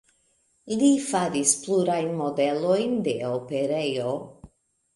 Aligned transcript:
Li 0.79 0.87
faris 1.09 1.51
pluraj 1.67 1.99
modelojn 2.23 2.99
de 3.11 3.17
operejo. 3.31 4.19